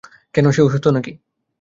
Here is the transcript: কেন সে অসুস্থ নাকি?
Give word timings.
কেন 0.35 0.45
সে 0.51 0.61
অসুস্থ 0.61 0.85
নাকি? 0.87 1.11